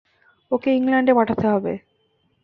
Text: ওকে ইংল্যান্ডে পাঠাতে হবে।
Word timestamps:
ওকে 0.51 0.69
ইংল্যান্ডে 0.75 1.13
পাঠাতে 1.13 1.45
হবে। 1.47 1.73